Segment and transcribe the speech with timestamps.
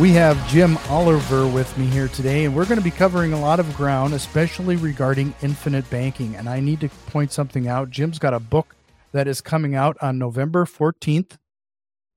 [0.00, 3.40] We have Jim Oliver with me here today, and we're going to be covering a
[3.40, 6.34] lot of ground, especially regarding infinite banking.
[6.34, 7.90] And I need to point something out.
[7.90, 8.74] Jim's got a book
[9.12, 11.36] that is coming out on November 14th,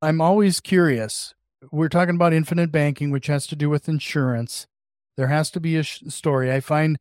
[0.00, 1.34] I'm always curious.
[1.72, 4.68] We're talking about infinite banking, which has to do with insurance.
[5.16, 6.52] There has to be a sh- story.
[6.52, 6.98] I find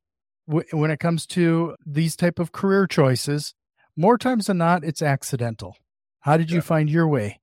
[0.47, 3.53] w- when it comes to these type of career choices,
[3.95, 5.77] more times than not, it's accidental.
[6.21, 6.61] How did you yeah.
[6.63, 7.39] find your way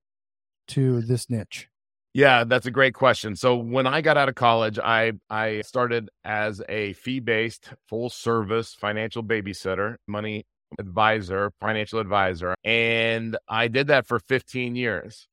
[0.67, 1.69] to this niche?
[2.17, 3.35] Yeah, that's a great question.
[3.35, 8.73] So when I got out of college, I I started as a fee-based full service
[8.73, 10.47] financial babysitter, money
[10.79, 15.27] advisor, financial advisor, and I did that for 15 years.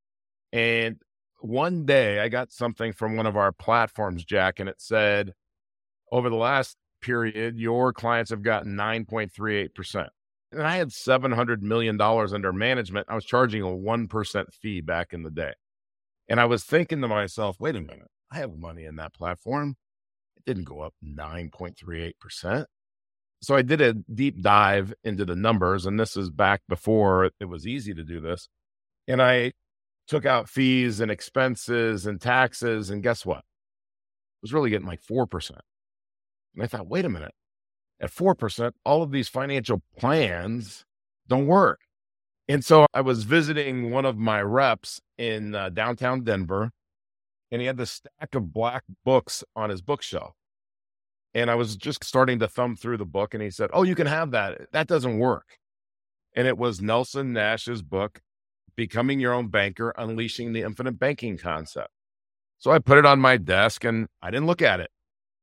[0.52, 1.00] And
[1.40, 5.32] one day I got something from one of our platforms, Jack, and it said
[6.12, 10.08] over the last period your clients have gotten 9.38%.
[10.52, 13.06] And I had $700 million under management.
[13.08, 15.54] I was charging a 1% fee back in the day.
[16.28, 19.76] And I was thinking to myself, wait a minute, I have money in that platform.
[20.36, 22.66] It didn't go up 9.38%.
[23.42, 27.44] So I did a deep dive into the numbers, and this is back before it
[27.44, 28.48] was easy to do this.
[29.06, 29.52] And I
[30.08, 32.90] took out fees and expenses and taxes.
[32.90, 33.38] And guess what?
[33.38, 35.50] I was really getting like 4%.
[35.50, 37.34] And I thought, wait a minute,
[38.00, 40.84] at 4%, all of these financial plans
[41.28, 41.80] don't work.
[42.48, 46.70] And so I was visiting one of my reps in uh, downtown Denver,
[47.50, 50.34] and he had this stack of black books on his bookshelf.
[51.32, 53.94] And I was just starting to thumb through the book, and he said, Oh, you
[53.94, 54.72] can have that.
[54.72, 55.58] That doesn't work.
[56.36, 58.20] And it was Nelson Nash's book,
[58.76, 61.90] Becoming Your Own Banker Unleashing the Infinite Banking Concept.
[62.58, 64.90] So I put it on my desk and I didn't look at it.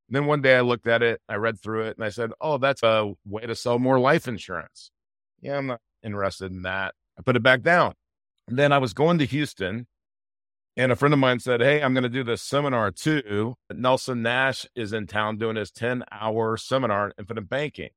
[0.08, 2.32] And then one day I looked at it, I read through it, and I said,
[2.40, 4.92] Oh, that's a way to sell more life insurance.
[5.42, 6.94] Yeah, I'm not interested in that.
[7.18, 7.94] I put it back down.
[8.48, 9.88] And then I was going to Houston,
[10.78, 13.56] and a friend of mine said, Hey, I'm going to do this seminar too.
[13.74, 17.90] Nelson Nash is in town doing his 10 hour seminar on infinite banking.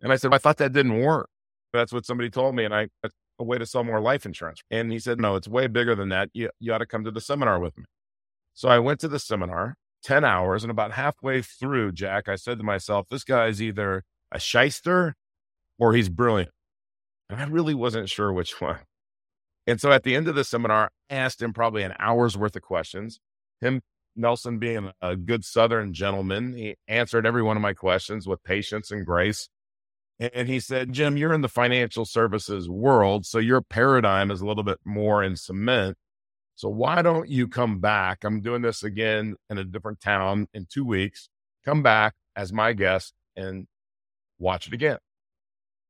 [0.00, 1.28] And I said, I thought that didn't work.
[1.72, 2.64] That's what somebody told me.
[2.64, 4.60] And I, that's a way to sell more life insurance.
[4.70, 6.30] And he said, No, it's way bigger than that.
[6.34, 7.84] You, you ought to come to the seminar with me.
[8.54, 10.64] So I went to the seminar, 10 hours.
[10.64, 15.14] And about halfway through, Jack, I said to myself, This guy's either a shyster
[15.78, 16.50] or he's brilliant.
[17.32, 18.78] And I really wasn't sure which one.
[19.66, 22.56] And so at the end of the seminar, I asked him probably an hour's worth
[22.56, 23.20] of questions.
[23.60, 23.80] Him,
[24.14, 28.90] Nelson, being a good Southern gentleman, he answered every one of my questions with patience
[28.90, 29.48] and grace.
[30.18, 34.46] And he said, Jim, you're in the financial services world, so your paradigm is a
[34.46, 35.96] little bit more in cement.
[36.54, 38.24] So why don't you come back?
[38.24, 41.28] I'm doing this again in a different town in two weeks.
[41.64, 43.66] Come back as my guest and
[44.38, 44.98] watch it again.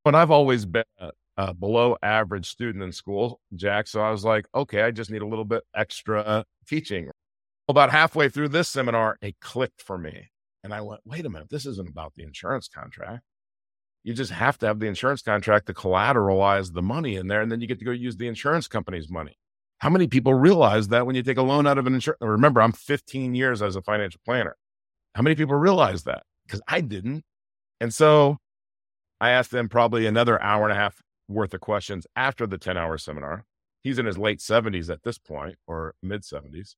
[0.05, 0.85] But I've always been
[1.37, 3.87] a, a below average student in school, Jack.
[3.87, 7.11] So I was like, okay, I just need a little bit extra teaching.
[7.69, 10.31] About halfway through this seminar, it clicked for me.
[10.65, 13.23] And I went, wait a minute, this isn't about the insurance contract.
[14.05, 17.51] You just have to have the insurance contract to collateralize the money in there, and
[17.51, 19.37] then you get to go use the insurance company's money.
[19.79, 22.19] How many people realize that when you take a loan out of an insurance?
[22.21, 24.57] Remember, I'm 15 years as a financial planner.
[25.15, 26.23] How many people realize that?
[26.47, 27.25] Because I didn't.
[27.81, 28.39] And so
[29.21, 31.01] I asked them probably another hour and a half
[31.33, 33.45] worth of questions after the 10 hour seminar.
[33.83, 36.77] He's in his late 70s at this point or mid 70s.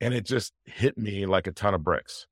[0.00, 2.26] And it just hit me like a ton of bricks.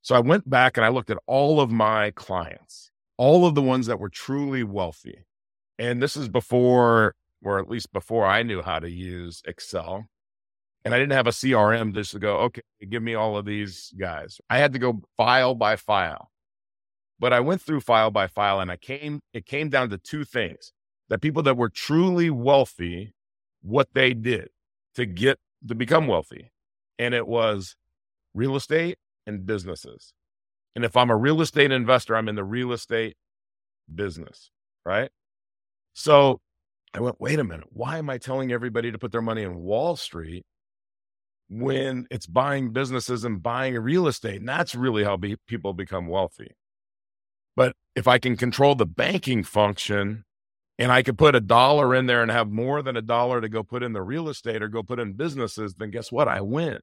[0.00, 3.62] So I went back and I looked at all of my clients, all of the
[3.62, 5.24] ones that were truly wealthy.
[5.78, 10.06] And this is before, or at least before I knew how to use Excel.
[10.84, 13.92] And I didn't have a CRM just to go, okay, give me all of these
[13.98, 14.40] guys.
[14.50, 16.30] I had to go file by file.
[17.20, 20.24] But I went through file by file and I came, it came down to two
[20.24, 20.72] things
[21.12, 23.12] that people that were truly wealthy,
[23.60, 24.48] what they did
[24.94, 25.38] to get
[25.68, 26.50] to become wealthy.
[26.98, 27.76] And it was
[28.32, 30.14] real estate and businesses.
[30.74, 33.18] And if I'm a real estate investor, I'm in the real estate
[33.94, 34.50] business,
[34.86, 35.10] right?
[35.92, 36.40] So
[36.94, 39.58] I went, wait a minute, why am I telling everybody to put their money in
[39.58, 40.46] Wall Street
[41.50, 44.40] when it's buying businesses and buying real estate.
[44.40, 46.52] And that's really how be, people become wealthy.
[47.54, 50.24] But if I can control the banking function
[50.82, 53.48] and I could put a dollar in there and have more than a dollar to
[53.48, 56.26] go put in the real estate or go put in businesses, then guess what?
[56.26, 56.80] I win.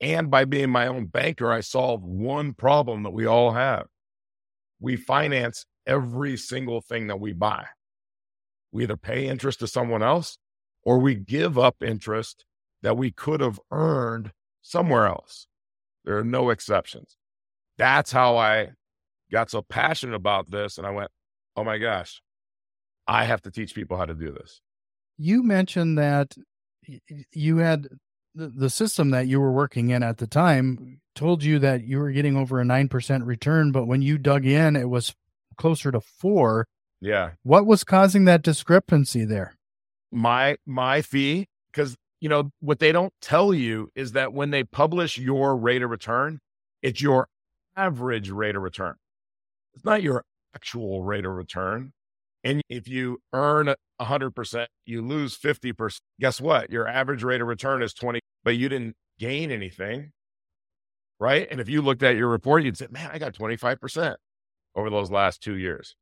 [0.00, 3.88] And by being my own banker, I solve one problem that we all have.
[4.78, 7.66] We finance every single thing that we buy.
[8.70, 10.38] We either pay interest to someone else
[10.84, 12.44] or we give up interest
[12.82, 14.30] that we could have earned
[14.62, 15.48] somewhere else.
[16.04, 17.16] There are no exceptions.
[17.78, 18.68] That's how I
[19.32, 20.78] got so passionate about this.
[20.78, 21.10] And I went,
[21.56, 22.22] oh my gosh,
[23.10, 24.60] I have to teach people how to do this.
[25.18, 26.36] You mentioned that
[27.32, 27.88] you had
[28.36, 32.12] the system that you were working in at the time told you that you were
[32.12, 35.12] getting over a 9% return, but when you dug in, it was
[35.56, 36.68] closer to four.
[37.00, 37.32] Yeah.
[37.42, 39.56] What was causing that discrepancy there?
[40.12, 44.62] My, my fee, because you know, what they don't tell you is that when they
[44.62, 46.38] publish your rate of return,
[46.80, 47.28] it's your
[47.76, 48.94] average rate of return.
[49.74, 50.24] It's not your
[50.54, 51.92] actual rate of return.
[52.42, 56.00] And if you earn 100%, you lose 50%.
[56.20, 56.70] Guess what?
[56.70, 60.12] Your average rate of return is 20, but you didn't gain anything.
[61.18, 61.46] Right.
[61.50, 64.16] And if you looked at your report, you'd say, man, I got 25%
[64.74, 65.96] over those last two years.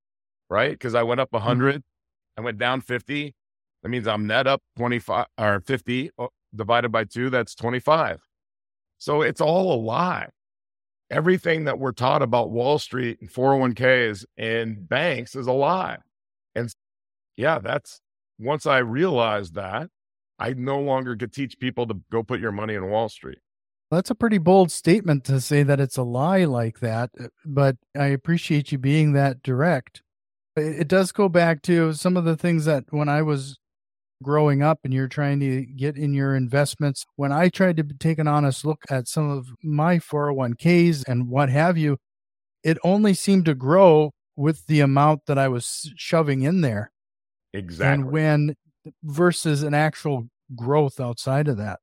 [0.48, 0.70] Right.
[0.70, 2.40] Because I went up 100, mm-hmm.
[2.40, 3.34] I went down 50,
[3.82, 6.10] that means I'm net up 25 or 50
[6.54, 8.20] divided by two, that's 25.
[8.98, 10.28] So it's all a lie.
[11.10, 15.98] Everything that we're taught about Wall Street and 401ks and banks is a lie.
[16.54, 16.72] And
[17.36, 18.00] yeah, that's
[18.38, 19.88] once I realized that,
[20.38, 23.38] I no longer could teach people to go put your money in Wall Street.
[23.90, 27.76] That's a pretty bold statement to say that it's a lie like that, uh, but
[27.96, 30.02] I appreciate you being that direct.
[30.56, 33.58] It does go back to some of the things that when I was
[34.22, 38.18] growing up and you're trying to get in your investments, when I tried to take
[38.18, 41.96] an honest look at some of my 401ks and what have you,
[42.62, 46.92] it only seemed to grow with the amount that I was shoving in there.
[47.52, 47.92] Exactly.
[47.92, 48.56] And when
[49.02, 51.80] versus an actual growth outside of that.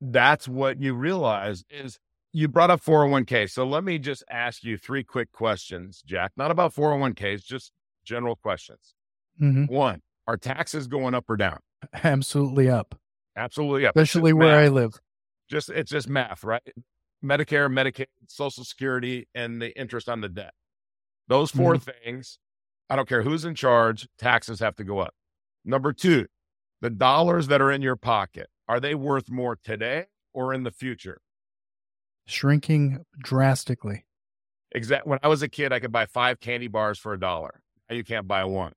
[0.00, 1.98] That's what you realize is
[2.32, 3.50] you brought up 401k.
[3.50, 7.72] So let me just ask you three quick questions, Jack, not about 401ks, just
[8.04, 8.94] general questions.
[9.40, 9.66] Mm-hmm.
[9.66, 11.58] One, are taxes going up or down?
[12.02, 12.98] Absolutely up.
[13.36, 13.94] Absolutely up.
[13.94, 14.64] Especially where math.
[14.64, 14.94] I live.
[15.50, 16.62] Just it's just math, right?
[17.22, 20.54] Medicare, Medicaid, Social Security, and the interest on the debt.
[21.32, 21.90] Those 4 mm-hmm.
[22.04, 22.38] things,
[22.90, 25.14] I don't care who's in charge, taxes have to go up.
[25.64, 26.26] Number two,
[26.82, 30.70] the dollars that are in your pocket, are they worth more today or in the
[30.70, 31.22] future?
[32.26, 34.04] Shrinking drastically.
[34.72, 35.08] Exactly.
[35.08, 37.62] When I was a kid, I could buy five candy bars for a dollar.
[37.88, 38.74] Now you can't buy one.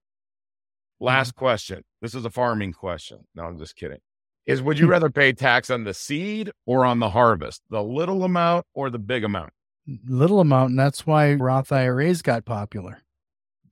[1.02, 1.40] Last mm-hmm.
[1.40, 1.84] question.
[2.02, 3.26] This is a farming question.
[3.36, 4.00] No, I'm just kidding.
[4.46, 7.64] Is would you rather pay tax on the seed or on the harvest?
[7.70, 9.52] The little amount or the big amount?
[9.88, 10.72] Little amount.
[10.72, 13.02] And that's why Roth IRAs got popular.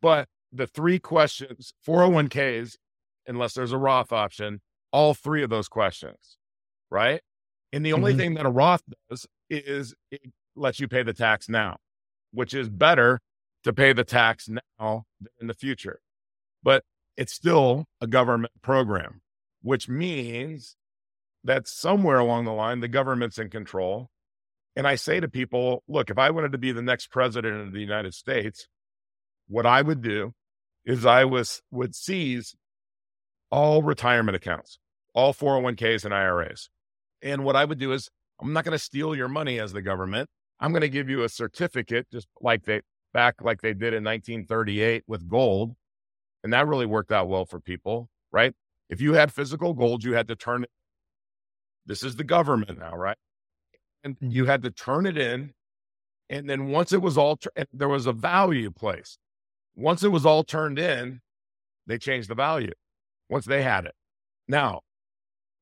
[0.02, 2.78] But the three questions 401ks,
[3.28, 4.62] unless there's a Roth option,
[4.92, 6.38] all three of those questions,
[6.92, 7.22] right?
[7.72, 8.20] And the only mm-hmm.
[8.20, 10.22] thing that a Roth does is it
[10.56, 11.78] lets you pay the tax now,
[12.32, 13.20] which is better
[13.64, 16.00] to pay the tax now than in the future.
[16.62, 16.84] But
[17.18, 19.22] it's still a government program,
[19.62, 20.76] which means
[21.44, 24.10] that somewhere along the line, the government's in control.
[24.76, 27.74] And I say to people, look, if I wanted to be the next president of
[27.74, 28.68] the United States,
[29.48, 30.34] what I would do
[30.86, 32.56] is I was would seize
[33.52, 34.80] all retirement accounts,
[35.14, 36.70] all 401ks and IRAs.
[37.22, 38.10] And what I would do is
[38.42, 40.30] I'm not going to steal your money as the government.
[40.60, 42.82] I'm going to give you a certificate, just like they
[43.14, 45.76] back like they did in 1938 with gold,
[46.44, 48.54] and that really worked out well for people, right?
[48.90, 50.70] If you had physical gold, you had to turn it.
[51.86, 53.18] This is the government now, right?
[54.04, 55.54] And you had to turn it in.
[56.30, 57.40] And then once it was all,
[57.72, 59.20] there was a value placed.
[59.76, 61.22] Once it was all turned in,
[61.88, 62.72] they changed the value
[63.30, 63.94] once they had it.
[64.48, 64.82] Now,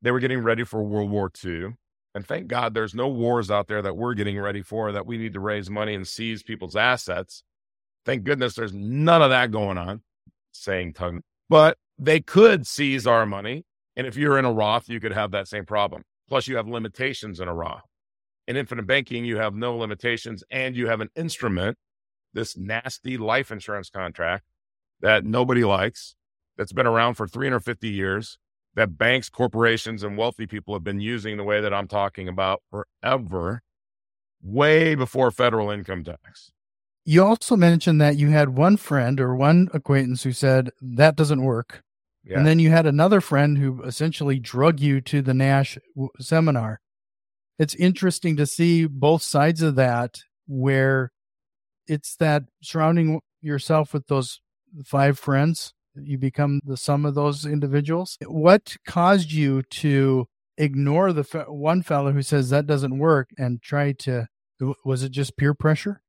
[0.01, 1.75] they were getting ready for World War II.
[2.13, 5.17] And thank God there's no wars out there that we're getting ready for that we
[5.17, 7.43] need to raise money and seize people's assets.
[8.05, 10.01] Thank goodness there's none of that going on
[10.51, 13.63] saying tongue, but they could seize our money.
[13.95, 16.03] And if you're in a Roth, you could have that same problem.
[16.27, 17.85] Plus, you have limitations in a Roth.
[18.51, 21.77] In infinite banking, you have no limitations and you have an instrument,
[22.33, 24.43] this nasty life insurance contract
[24.99, 26.17] that nobody likes,
[26.57, 28.37] that's been around for 350 years,
[28.75, 32.61] that banks, corporations, and wealthy people have been using the way that I'm talking about
[32.69, 33.61] forever,
[34.43, 36.51] way before federal income tax.
[37.05, 41.41] You also mentioned that you had one friend or one acquaintance who said that doesn't
[41.41, 41.83] work.
[42.25, 42.39] Yeah.
[42.39, 45.77] And then you had another friend who essentially drug you to the Nash
[46.19, 46.81] seminar.
[47.61, 51.11] It's interesting to see both sides of that where
[51.85, 54.41] it's that surrounding yourself with those
[54.83, 58.17] five friends you become the sum of those individuals.
[58.25, 60.27] What caused you to
[60.57, 64.27] ignore the fe- one fellow who says that doesn't work and try to
[64.85, 66.01] was it just peer pressure?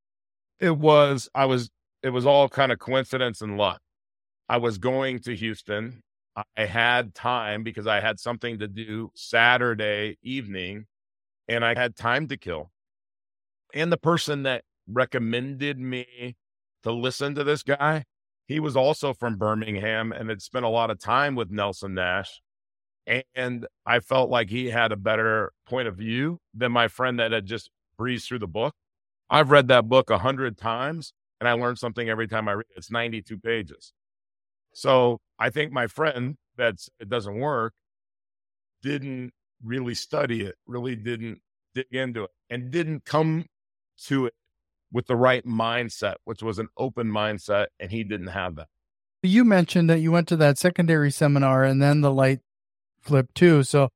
[0.59, 1.69] It was i was
[2.03, 3.81] it was all kind of coincidence and luck.
[4.49, 6.03] I was going to houston.
[6.57, 10.87] I had time because i had something to do saturday evening
[11.53, 12.71] and i had time to kill
[13.75, 16.37] and the person that recommended me
[16.83, 18.05] to listen to this guy
[18.47, 22.41] he was also from birmingham and had spent a lot of time with nelson nash
[23.35, 27.33] and I felt like he had a better point of view than my friend that
[27.33, 28.75] had just breezed through the book.
[29.29, 32.67] I've read that book a hundred times and I learned something every time I read
[32.71, 32.79] it.
[32.79, 33.93] It's 92 pages.
[34.73, 37.73] So I think my friend that it doesn't work
[38.83, 39.33] didn't
[39.65, 41.41] really study it, really didn't
[41.75, 43.47] dig into it, and didn't come
[44.05, 44.35] to it
[44.93, 47.67] with the right mindset, which was an open mindset.
[47.81, 48.69] And he didn't have that.
[49.23, 52.41] You mentioned that you went to that secondary seminar and then the light
[53.01, 53.63] flipped too.
[53.63, 53.89] So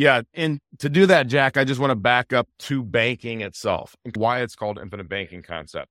[0.00, 3.94] Yeah, and to do that, Jack, I just want to back up to banking itself,
[4.16, 5.88] why it's called infinite banking concept.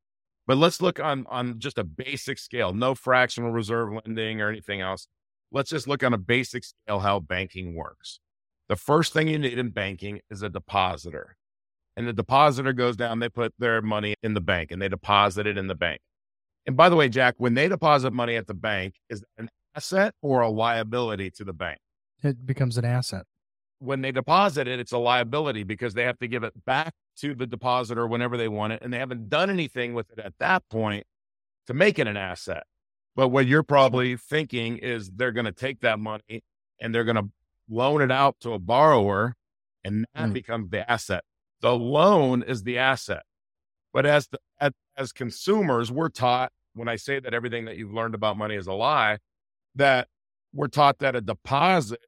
[0.47, 4.81] But let's look on on just a basic scale, no fractional reserve lending or anything
[4.81, 5.07] else.
[5.51, 8.19] Let's just look on a basic scale how banking works.
[8.67, 11.37] The first thing you need in banking is a depositor.
[11.95, 15.45] And the depositor goes down, they put their money in the bank and they deposit
[15.45, 15.99] it in the bank.
[16.65, 19.49] And by the way, Jack, when they deposit money at the bank, is that an
[19.75, 21.77] asset or a liability to the bank?
[22.23, 23.27] It becomes an asset.
[23.79, 27.33] When they deposit it, it's a liability because they have to give it back to
[27.33, 30.63] the depositor whenever they want it, and they haven't done anything with it at that
[30.69, 31.05] point
[31.67, 32.63] to make it an asset.
[33.15, 36.43] But what you're probably thinking is they're going to take that money
[36.79, 37.29] and they're going to
[37.69, 39.35] loan it out to a borrower,
[39.83, 40.33] and that mm.
[40.33, 41.23] becomes the asset.
[41.61, 43.23] The loan is the asset.
[43.93, 47.93] But as the, as, as consumers, we're taught when I say that everything that you've
[47.93, 49.17] learned about money is a lie,
[49.75, 50.07] that
[50.53, 51.99] we're taught that a deposit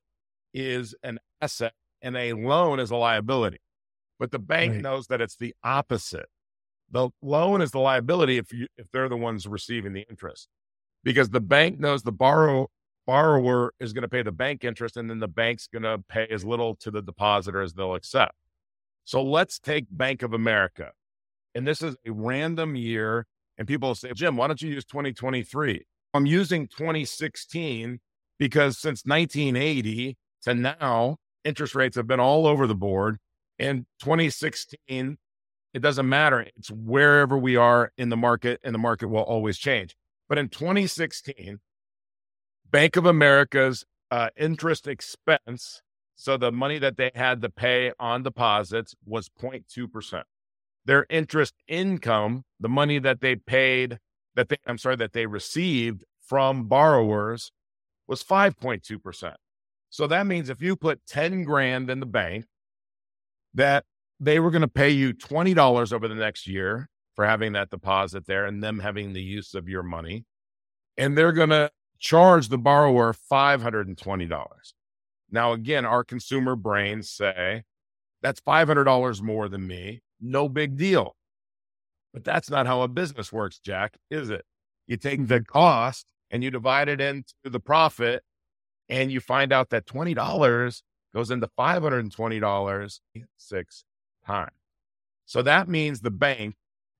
[0.53, 3.60] is an asset and a loan is a liability.
[4.20, 4.81] But the bank right.
[4.81, 6.27] knows that it's the opposite.
[6.91, 10.48] The loan is the liability if you if they're the ones receiving the interest.
[11.03, 12.67] Because the bank knows the borrow
[13.08, 16.27] borrower is going to pay the bank interest and then the bank's going to pay
[16.29, 18.34] as little to the depositor as they'll accept.
[19.05, 20.91] So let's take Bank of America.
[21.55, 23.25] And this is a random year.
[23.58, 25.84] And people say, Jim, why don't you use 2023?
[26.13, 28.00] I'm using 2016
[28.39, 33.17] because since 1980 to now, interest rates have been all over the board
[33.62, 35.17] in 2016,
[35.74, 36.48] it doesn't matter.
[36.57, 39.95] It's wherever we are in the market, and the market will always change.
[40.27, 41.60] But in 2016,
[42.69, 45.81] Bank of America's uh, interest expense,
[46.15, 50.24] so the money that they had to pay on deposits was 0.2%.
[50.83, 54.00] Their interest income, the money that they paid,
[54.36, 57.51] that they, I'm sorry, that they received from borrowers
[58.07, 59.36] was 5.2%.
[59.91, 62.45] So that means if you put 10 grand in the bank
[63.53, 63.83] that
[64.19, 68.25] they were going to pay you $20 over the next year for having that deposit
[68.25, 70.25] there and them having the use of your money.
[70.98, 71.69] And they're going to
[72.00, 74.48] charge the borrower $520.
[75.29, 77.63] Now, again, our consumer brains say
[78.21, 80.01] that's $500 more than me.
[80.21, 81.15] No big deal.
[82.13, 84.45] But that's not how a business works, Jack, is it?
[84.88, 88.24] You take the cost and you divide it into the profit,
[88.91, 90.81] and you find out that $20
[91.15, 93.00] goes into $520
[93.38, 93.83] six
[94.27, 94.51] times.
[95.25, 96.55] So that means the bank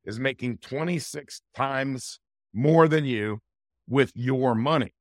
[0.06, 2.20] is making 26 times
[2.54, 3.40] more than you
[3.90, 4.94] with your money.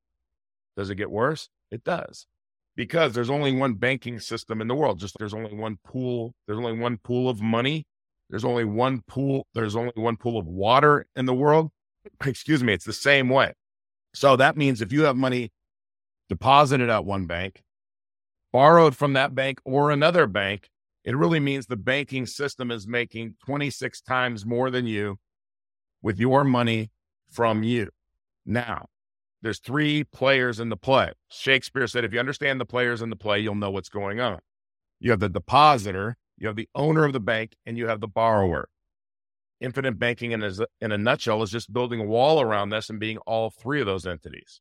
[0.76, 1.48] Does it get worse?
[1.70, 2.26] It does.
[2.76, 4.98] Because there's only one banking system in the world.
[4.98, 7.86] Just there's only one pool, there's only one pool of money.
[8.30, 11.70] There's only one pool, there's only one pool of water in the world.
[12.24, 13.54] Excuse me, it's the same way.
[14.14, 15.50] So that means if you have money
[16.30, 17.62] deposited at one bank,
[18.52, 20.70] borrowed from that bank or another bank,
[21.04, 25.18] it really means the banking system is making 26 times more than you
[26.02, 26.90] with your money
[27.30, 27.88] from you.
[28.46, 28.86] Now,
[29.42, 31.12] there's three players in the play.
[31.30, 34.38] Shakespeare said, if you understand the players in the play, you'll know what's going on.
[35.00, 38.08] You have the depositor, you have the owner of the bank, and you have the
[38.08, 38.68] borrower.
[39.60, 43.00] Infinite banking in a, in a nutshell is just building a wall around this and
[43.00, 44.60] being all three of those entities.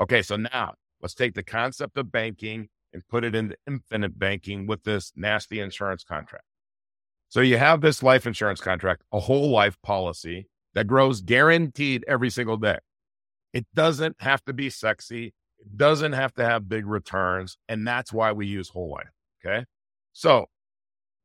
[0.00, 4.66] Okay, so now let's take the concept of banking and put it into infinite banking
[4.66, 6.44] with this nasty insurance contract.
[7.28, 12.30] So you have this life insurance contract, a whole life policy that grows guaranteed every
[12.30, 12.78] single day.
[13.52, 15.34] It doesn't have to be sexy.
[15.58, 17.56] It doesn't have to have big returns.
[17.68, 19.10] And that's why we use whole life.
[19.44, 19.64] Okay.
[20.12, 20.46] So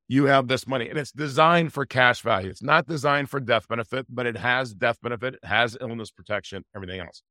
[0.07, 2.49] you have this money and it's designed for cash value.
[2.49, 6.63] It's not designed for death benefit, but it has death benefit, it has illness protection,
[6.75, 7.21] everything else.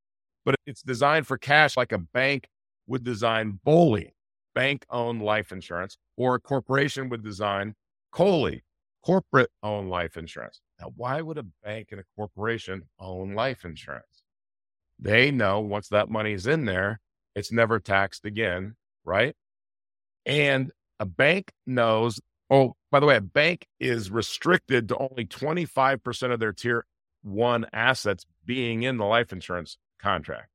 [0.46, 2.48] But it's designed for cash like a bank
[2.86, 4.14] would design BOLI
[4.56, 7.74] bank owned life insurance, or a corporation would design
[8.10, 8.64] COLI,
[9.04, 10.60] corporate owned life insurance.
[10.80, 14.24] Now, why would a bank and a corporation own life insurance?
[14.98, 17.00] They know once that money is in there,
[17.36, 19.36] it's never taxed again, right?
[20.24, 22.18] And a bank knows,
[22.48, 26.86] oh, by the way, a bank is restricted to only 25% of their tier
[27.22, 30.48] one assets being in the life insurance contract.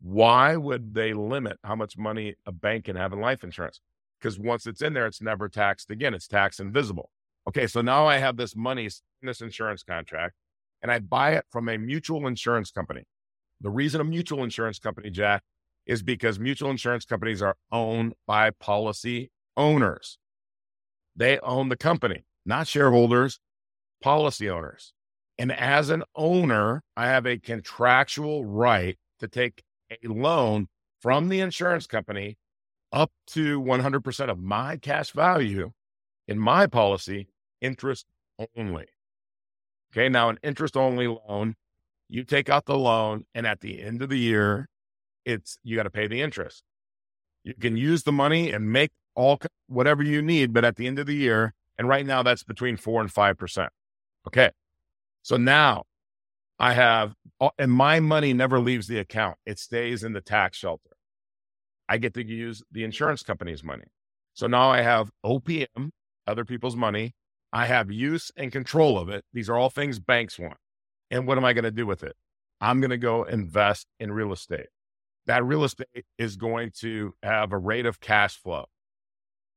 [0.00, 3.80] Why would they limit how much money a bank can have in life insurance?
[4.20, 6.14] Because once it's in there, it's never taxed again.
[6.14, 7.10] It's tax invisible.
[7.48, 10.34] Okay, so now I have this money in this insurance contract
[10.82, 13.02] and I buy it from a mutual insurance company.
[13.60, 15.42] The reason a mutual insurance company, Jack,
[15.84, 20.18] is because mutual insurance companies are owned by policy owners.
[21.16, 23.40] They own the company, not shareholders,
[24.00, 24.92] policy owners.
[25.38, 30.68] And as an owner, I have a contractual right to take a loan
[31.00, 32.36] from the insurance company
[32.92, 35.72] up to 100% of my cash value
[36.26, 37.28] in my policy,
[37.60, 38.06] interest
[38.56, 38.86] only.
[39.92, 40.08] Okay.
[40.08, 41.54] Now, an interest only loan,
[42.08, 44.68] you take out the loan, and at the end of the year,
[45.24, 46.62] it's you got to pay the interest.
[47.44, 50.98] You can use the money and make all whatever you need, but at the end
[50.98, 53.70] of the year, and right now that's between four and five percent.
[54.26, 54.50] Okay.
[55.26, 55.82] So now
[56.60, 59.38] I have, uh, and my money never leaves the account.
[59.44, 60.90] It stays in the tax shelter.
[61.88, 63.86] I get to use the insurance company's money.
[64.34, 65.90] So now I have OPM,
[66.28, 67.16] other people's money.
[67.52, 69.24] I have use and control of it.
[69.32, 70.58] These are all things banks want.
[71.10, 72.14] And what am I going to do with it?
[72.60, 74.68] I'm going to go invest in real estate.
[75.26, 78.66] That real estate is going to have a rate of cash flow.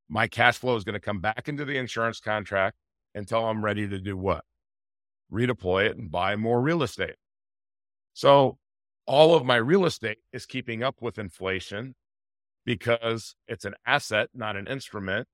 [0.09, 2.75] My cash flow is going to come back into the insurance contract
[3.13, 4.45] until I'm ready to do what?
[5.31, 7.15] Redeploy it and buy more real estate.
[8.13, 8.57] So
[9.05, 11.95] all of my real estate is keeping up with inflation
[12.65, 15.27] because it's an asset, not an instrument.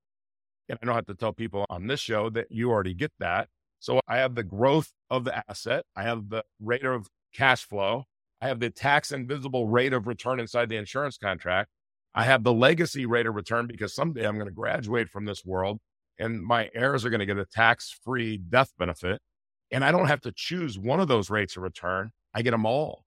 [0.69, 3.49] And I don't have to tell people on this show that you already get that.
[3.79, 8.05] So I have the growth of the asset, I have the rate of cash flow,
[8.41, 11.69] I have the tax invisible rate of return inside the insurance contract.
[12.13, 15.43] I have the legacy rate of return because someday I'm going to graduate from this
[15.45, 15.79] world
[16.17, 19.19] and my heirs are going to get a tax free death benefit.
[19.75, 22.11] And I don't have to choose one of those rates of return.
[22.33, 23.03] I get them all.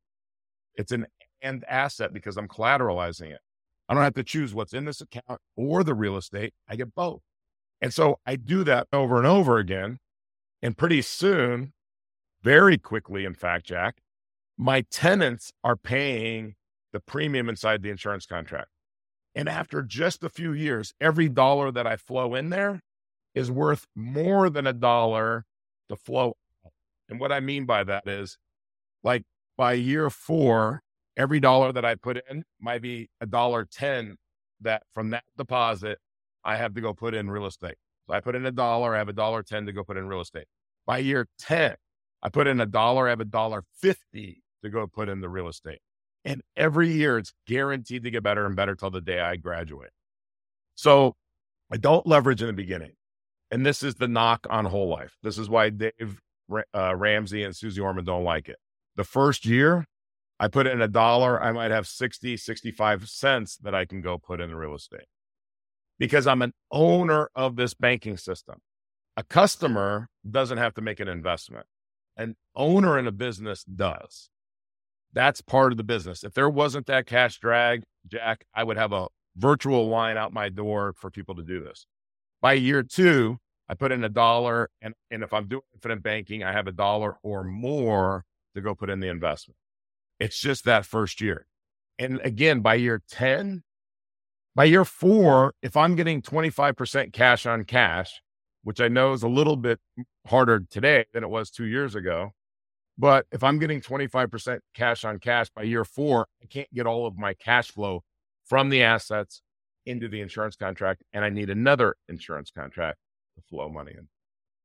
[0.74, 1.06] It's an
[1.40, 3.40] and asset because I'm collateralizing it.
[3.88, 6.52] I don't have to choose what's in this account or the real estate.
[6.68, 7.22] I get both.
[7.80, 9.96] And so I do that over and over again.
[10.60, 11.72] And pretty soon,
[12.42, 14.02] very quickly, in fact, Jack,
[14.58, 16.54] my tenants are paying
[16.92, 18.68] the premium inside the insurance contract.
[19.34, 22.82] And after just a few years, every dollar that I flow in there
[23.34, 25.46] is worth more than a dollar
[25.88, 26.34] to flow
[27.08, 28.38] and what I mean by that is
[29.02, 29.24] like
[29.56, 30.82] by year four,
[31.16, 34.16] every dollar that I put in might be a dollar 10
[34.60, 35.98] that from that deposit,
[36.44, 37.76] I have to go put in real estate.
[38.06, 40.08] So I put in a dollar, I have a dollar 10 to go put in
[40.08, 40.46] real estate.
[40.86, 41.74] By year 10,
[42.22, 45.28] I put in a dollar, I have a dollar 50 to go put in the
[45.28, 45.80] real estate.
[46.24, 49.90] And every year it's guaranteed to get better and better till the day I graduate.
[50.74, 51.14] So
[51.70, 52.92] I don't leverage in the beginning.
[53.50, 55.16] And this is the knock on whole life.
[55.22, 56.20] This is why Dave
[56.74, 58.56] uh, Ramsey and Suze Orman don't like it.
[58.96, 59.84] The first year,
[60.40, 64.18] I put in a dollar, I might have 60, 65 cents that I can go
[64.18, 65.06] put in real estate
[65.98, 68.60] because I'm an owner of this banking system.
[69.16, 71.66] A customer doesn't have to make an investment,
[72.16, 74.30] an owner in a business does.
[75.12, 76.22] That's part of the business.
[76.22, 80.48] If there wasn't that cash drag, Jack, I would have a virtual line out my
[80.48, 81.86] door for people to do this.
[82.40, 86.42] By year two, I put in a dollar, and, and if I'm doing infinite banking,
[86.42, 89.56] I have a dollar or more to go put in the investment.
[90.18, 91.46] It's just that first year.
[91.98, 93.62] And again, by year 10,
[94.54, 98.22] by year four, if I'm getting 25% cash on cash,
[98.62, 99.80] which I know is a little bit
[100.26, 102.32] harder today than it was two years ago,
[102.96, 107.06] but if I'm getting 25% cash on cash by year four, I can't get all
[107.06, 108.02] of my cash flow
[108.46, 109.42] from the assets
[109.86, 111.02] into the insurance contract.
[111.12, 112.98] And I need another insurance contract
[113.38, 114.08] to flow money in.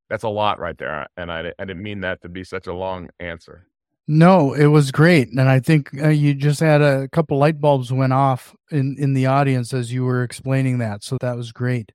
[0.09, 1.07] That's a lot right there.
[1.17, 3.67] And I, I didn't mean that to be such a long answer.
[4.05, 7.89] No, it was great, and I think uh, you just had a couple light bulbs
[7.89, 11.05] went off in in the audience as you were explaining that.
[11.05, 11.93] So that was great.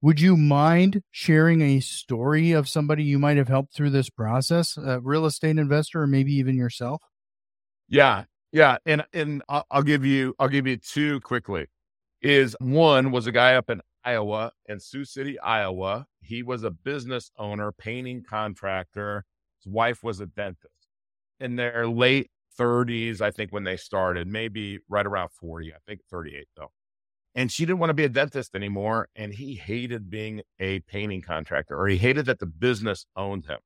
[0.00, 4.76] Would you mind sharing a story of somebody you might have helped through this process,
[4.76, 7.02] a real estate investor, or maybe even yourself?
[7.88, 11.66] Yeah, yeah, and and I'll, I'll give you I'll give you two quickly.
[12.22, 16.06] Is one was a guy up in Iowa in Sioux City, Iowa.
[16.20, 19.24] He was a business owner, painting contractor.
[19.62, 20.88] His wife was a dentist
[21.40, 26.00] in their late 30s, I think, when they started, maybe right around 40, I think
[26.10, 26.70] 38 though.
[27.34, 29.08] And she didn't want to be a dentist anymore.
[29.16, 33.58] And he hated being a painting contractor, or he hated that the business owned him.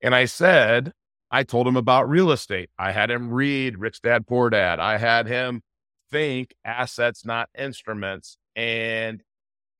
[0.00, 0.92] And I said,
[1.30, 2.70] I told him about real estate.
[2.78, 4.78] I had him read Rich Dad Poor Dad.
[4.78, 5.62] I had him
[6.10, 8.36] think assets, not instruments.
[8.54, 9.22] And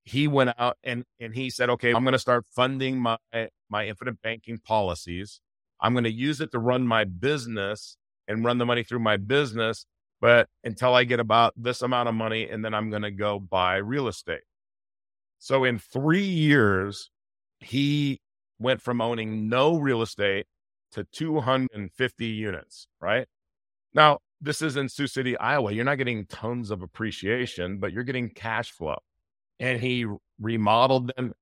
[0.04, 3.16] he went out and, and he said, okay, I'm going to start funding my,
[3.70, 5.40] my infinite banking policies.
[5.80, 7.96] I'm going to use it to run my business
[8.28, 9.86] and run the money through my business.
[10.20, 13.40] But until I get about this amount of money, and then I'm going to go
[13.40, 14.42] buy real estate.
[15.38, 17.10] So in three years,
[17.58, 18.20] he
[18.60, 20.46] went from owning no real estate
[20.92, 23.26] to 250 units, right?
[23.94, 25.72] Now, this is in Sioux City, Iowa.
[25.72, 28.98] You're not getting tons of appreciation, but you're getting cash flow.
[29.60, 30.06] And he
[30.40, 31.34] remodeled them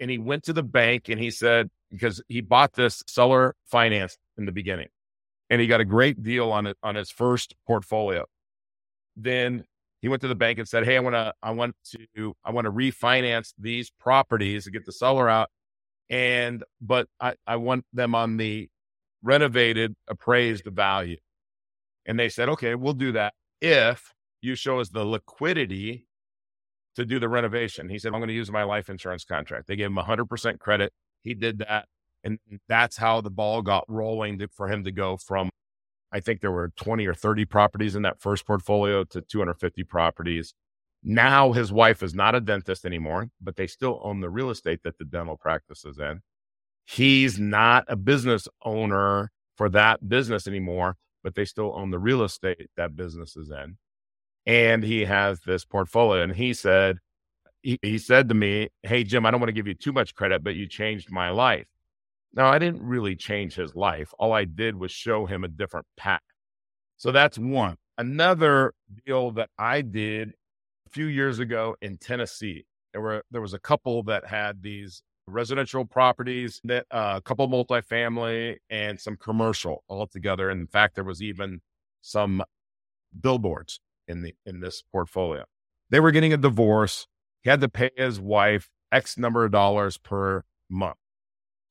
[0.00, 4.16] and he went to the bank and he said, because he bought this seller finance
[4.36, 4.88] in the beginning
[5.50, 8.24] and he got a great deal on it on his first portfolio.
[9.16, 9.64] Then
[10.00, 11.76] he went to the bank and said, Hey, I want to, I want
[12.16, 15.50] to, I want to refinance these properties to get the seller out.
[16.10, 18.68] And, but I, I want them on the
[19.22, 21.18] renovated appraised value.
[22.06, 26.07] And they said, okay, we'll do that if you show us the liquidity
[26.98, 27.88] to do the renovation.
[27.88, 29.66] He said, I'm going to use my life insurance contract.
[29.66, 31.86] They gave him 100% credit he did that.
[32.24, 35.50] And that's how the ball got rolling to, for him to go from,
[36.12, 40.54] I think there were 20 or 30 properties in that first portfolio to 250 properties.
[41.02, 44.80] Now his wife is not a dentist anymore, but they still own the real estate
[44.82, 46.22] that the dental practice is in.
[46.84, 52.22] He's not a business owner for that business anymore, but they still own the real
[52.22, 53.76] estate that business is in.
[54.48, 56.22] And he has this portfolio.
[56.22, 56.98] And he said,
[57.62, 60.14] he, he said to me, Hey, Jim, I don't want to give you too much
[60.14, 61.66] credit, but you changed my life.
[62.32, 64.12] Now, I didn't really change his life.
[64.18, 66.20] All I did was show him a different path.
[66.96, 67.76] So that's one.
[67.98, 68.72] Another
[69.06, 70.32] deal that I did
[70.86, 75.02] a few years ago in Tennessee, there were there was a couple that had these
[75.26, 80.48] residential properties, that uh, a couple multifamily and some commercial all together.
[80.48, 81.60] And in fact, there was even
[82.00, 82.42] some
[83.20, 85.44] billboards in the in this portfolio.
[85.90, 87.06] They were getting a divorce.
[87.42, 90.96] He had to pay his wife X number of dollars per month.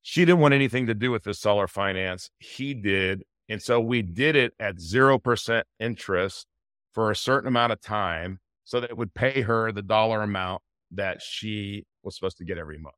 [0.01, 2.29] She didn't want anything to do with the seller finance.
[2.39, 3.23] He did.
[3.49, 6.47] And so we did it at 0% interest
[6.93, 10.61] for a certain amount of time so that it would pay her the dollar amount
[10.91, 12.95] that she was supposed to get every month.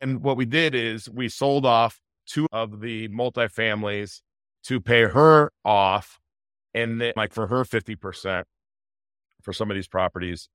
[0.00, 4.20] And what we did is we sold off two of the multifamilies
[4.64, 6.18] to pay her off
[6.76, 8.44] and then like for her 50%
[9.42, 10.48] for some of these properties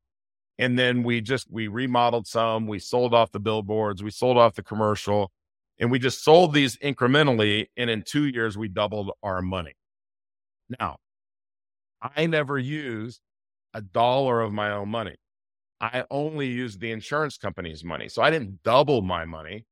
[0.57, 4.55] and then we just we remodeled some we sold off the billboards we sold off
[4.55, 5.31] the commercial
[5.79, 9.73] and we just sold these incrementally and in two years we doubled our money
[10.79, 10.97] now
[12.01, 13.21] i never used
[13.73, 15.15] a dollar of my own money
[15.81, 18.07] I only used the insurance company's money.
[18.07, 19.65] So I didn't double my money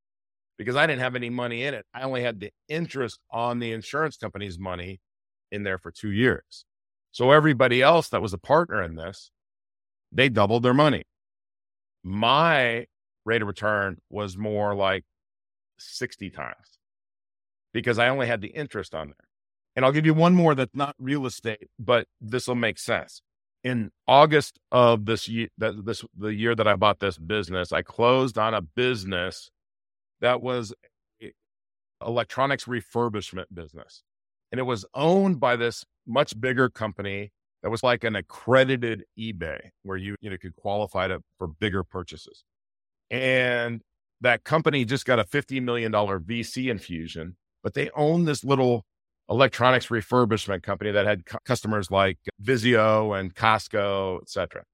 [0.58, 1.86] because I didn't have any money in it.
[1.94, 5.00] I only had the interest on the insurance company's money
[5.50, 6.64] in there for two years.
[7.12, 9.30] So everybody else that was a partner in this,
[10.12, 11.04] they doubled their money.
[12.02, 12.86] My
[13.24, 15.04] rate of return was more like
[15.78, 16.78] 60 times
[17.72, 19.28] because I only had the interest on there.
[19.76, 23.22] And I'll give you one more that's not real estate, but this will make sense.
[23.62, 27.82] In August of this year, that this the year that I bought this business, I
[27.82, 29.50] closed on a business
[30.20, 30.72] that was
[31.22, 31.28] eh,
[32.04, 34.02] electronics refurbishment business.
[34.52, 37.32] And it was owned by this much bigger company
[37.62, 41.84] that was like an accredited eBay where you, you know, could qualify to, for bigger
[41.84, 42.44] purchases.
[43.10, 43.82] And
[44.20, 48.84] that company just got a $50 million VC infusion, but they own this little
[49.28, 54.64] electronics refurbishment company that had cu- customers like Vizio and Costco, et cetera.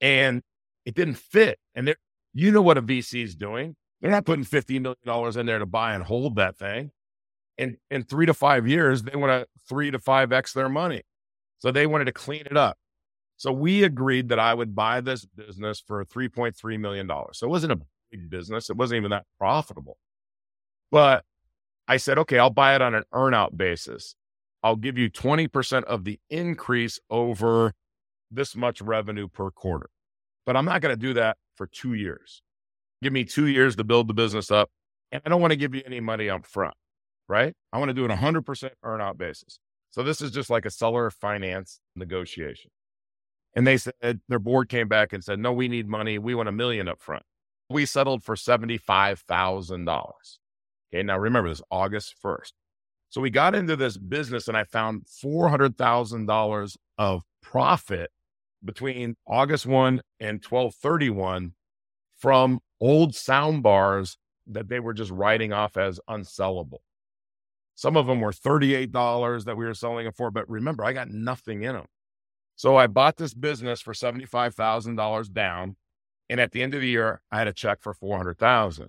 [0.00, 0.42] And
[0.84, 1.58] it didn't fit.
[1.74, 1.94] And
[2.32, 3.74] you know what a VC is doing.
[4.00, 6.92] They're not putting $50 million in there to buy and hold that thing.
[7.58, 11.02] In, in three to five years, they want to three to five X their money.
[11.58, 12.78] So they wanted to clean it up.
[13.36, 17.08] So we agreed that I would buy this business for $3.3 million.
[17.32, 18.68] So it wasn't a big business.
[18.68, 19.96] It wasn't even that profitable.
[20.90, 21.24] But
[21.86, 24.14] I said, okay, I'll buy it on an earnout basis.
[24.62, 27.74] I'll give you 20% of the increase over
[28.30, 29.88] this much revenue per quarter.
[30.44, 32.42] But I'm not going to do that for two years.
[33.02, 34.70] Give me two years to build the business up.
[35.12, 36.74] And I don't want to give you any money up front,
[37.28, 37.54] right?
[37.72, 39.58] I want to do it 100% earnout basis.
[39.90, 42.70] So this is just like a seller finance negotiation.
[43.54, 46.18] And they said, their board came back and said, no, we need money.
[46.18, 47.24] We want a million up front.
[47.70, 49.88] We settled for $75,000.
[50.92, 51.02] Okay.
[51.02, 52.52] Now remember this August 1st.
[53.10, 58.10] So we got into this business and I found $400,000 of profit
[58.64, 61.52] between August 1 and 1231
[62.18, 66.78] from old sound bars that they were just writing off as unsellable.
[67.78, 71.10] Some of them were $38 that we were selling them for, but remember, I got
[71.10, 71.86] nothing in them.
[72.56, 75.76] So I bought this business for $75,000 down.
[76.28, 78.88] And at the end of the year, I had a check for 400,000.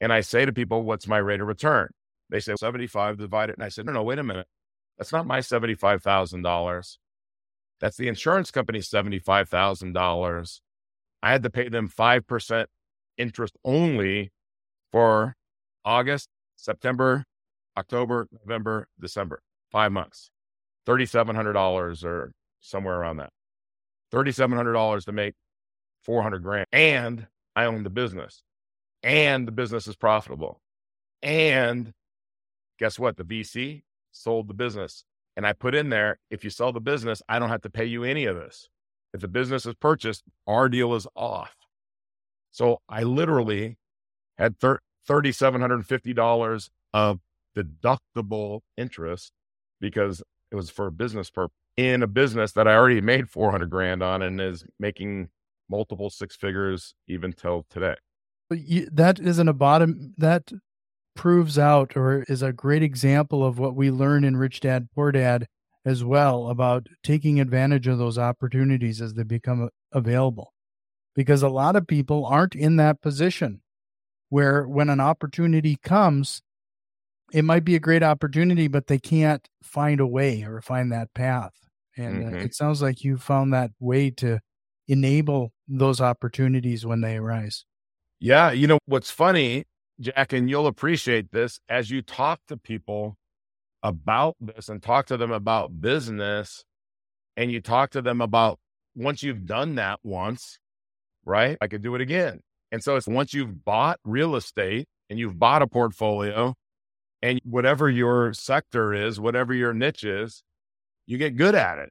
[0.00, 1.90] And I say to people, what's my rate of return?
[2.28, 3.54] They say 75 divided.
[3.54, 4.48] And I said, no, no, wait a minute.
[4.98, 6.96] That's not my $75,000.
[7.80, 10.60] That's the insurance company's $75,000.
[11.22, 12.66] I had to pay them 5%
[13.16, 14.32] interest only
[14.90, 15.36] for
[15.84, 17.24] August, September,
[17.78, 20.30] October, November, December, five months,
[20.86, 23.30] $3,700 or somewhere around that.
[24.12, 25.34] $3,700 to make
[26.02, 26.66] 400 grand.
[26.72, 28.42] And I own the business
[29.02, 30.60] and the business is profitable.
[31.22, 31.92] And
[32.78, 33.16] guess what?
[33.16, 35.04] The VC sold the business.
[35.36, 37.84] And I put in there, if you sell the business, I don't have to pay
[37.84, 38.68] you any of this.
[39.14, 41.54] If the business is purchased, our deal is off.
[42.50, 43.76] So I literally
[44.36, 47.20] had $3,750 of
[47.56, 49.32] deductible interest
[49.80, 53.70] because it was for a business purpose in a business that I already made 400
[53.70, 55.28] grand on and is making
[55.70, 57.94] multiple six figures even till today.
[58.50, 60.50] That isn't a bottom that
[61.14, 65.12] proves out or is a great example of what we learn in Rich Dad Poor
[65.12, 65.46] Dad
[65.84, 70.52] as well about taking advantage of those opportunities as they become available.
[71.14, 73.62] Because a lot of people aren't in that position
[74.30, 76.42] where when an opportunity comes,
[77.32, 81.12] it might be a great opportunity, but they can't find a way or find that
[81.14, 81.52] path.
[81.96, 82.36] And uh, mm-hmm.
[82.36, 84.40] it sounds like you found that way to
[84.86, 87.64] enable those opportunities when they arise.
[88.20, 88.52] Yeah.
[88.52, 89.64] You know, what's funny,
[90.00, 93.16] Jack, and you'll appreciate this as you talk to people
[93.82, 96.64] about this and talk to them about business
[97.36, 98.58] and you talk to them about
[98.96, 100.58] once you've done that once,
[101.24, 101.56] right?
[101.60, 102.40] I could do it again.
[102.72, 106.54] And so it's once you've bought real estate and you've bought a portfolio
[107.22, 110.42] and whatever your sector is, whatever your niche is,
[111.06, 111.90] you get good at it.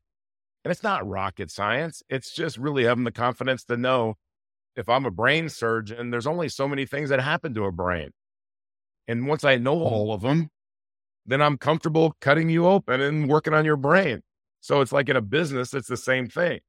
[0.63, 2.03] And it's not rocket science.
[2.09, 4.15] It's just really having the confidence to know
[4.75, 8.11] if I'm a brain surgeon, there's only so many things that happen to a brain.
[9.07, 10.49] And once I know all of them,
[11.25, 14.21] then I'm comfortable cutting you open and working on your brain.
[14.61, 16.59] So it's like in a business, it's the same thing.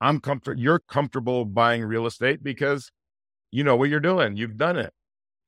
[0.00, 0.60] I'm comfortable.
[0.60, 2.90] You're comfortable buying real estate because
[3.50, 4.36] you know what you're doing.
[4.36, 4.92] You've done it.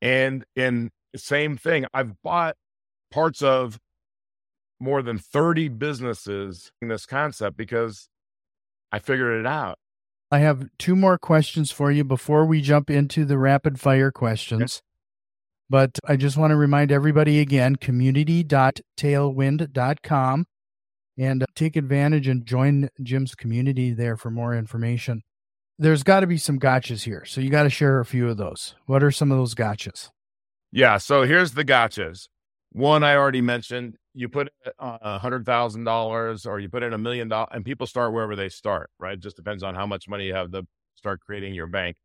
[0.03, 1.87] And in same thing.
[1.93, 2.57] I've bought
[3.11, 3.79] parts of
[4.79, 8.09] more than 30 businesses in this concept because
[8.93, 9.79] I figured it out.
[10.31, 14.81] I have two more questions for you before we jump into the rapid fire questions.
[15.69, 20.47] But I just want to remind everybody again community.tailwind.com
[21.19, 25.23] and uh, take advantage and join Jim's community there for more information.
[25.79, 27.25] there's got to be some gotchas here.
[27.25, 28.75] So you got to share a few of those.
[28.87, 30.11] What are some of those gotchas?
[30.73, 30.99] Yeah.
[30.99, 32.29] So here's the gotchas.
[32.73, 33.97] One I already mentioned.
[34.13, 37.87] You put a hundred thousand dollars, or you put in a million dollars, and people
[37.87, 38.91] start wherever they start.
[38.99, 39.15] Right.
[39.15, 41.97] It just depends on how much money you have to start creating your bank.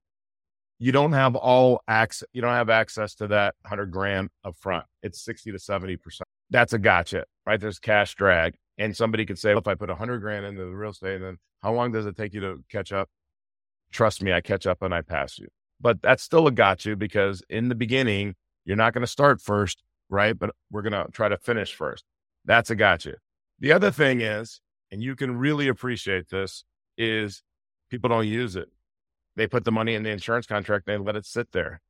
[0.78, 2.28] You don't have all access.
[2.34, 4.86] You don't have access to that hundred grand up front.
[5.02, 6.28] It's sixty to seventy percent.
[6.50, 7.26] That's a gotcha.
[7.46, 7.60] Right.
[7.60, 10.66] There's cash drag, and somebody could say, well, if I put a hundred grand into
[10.66, 13.10] the real estate, then how long does it take you to catch up?
[13.92, 15.48] Trust me, I catch up and I pass you.
[15.82, 19.42] But that's still a got you because in the beginning, you're not going to start
[19.42, 20.38] first, right?
[20.38, 22.04] But we're going to try to finish first.
[22.46, 23.16] That's a gotcha.
[23.60, 26.64] The other thing is, and you can really appreciate this,
[26.98, 27.44] is
[27.90, 28.70] people don't use it.
[29.36, 31.82] They put the money in the insurance contract, they let it sit there